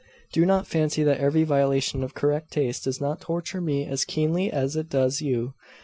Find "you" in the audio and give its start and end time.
5.21-5.53